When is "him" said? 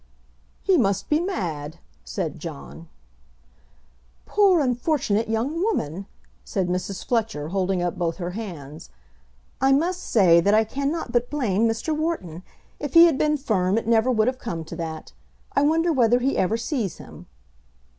16.97-17.27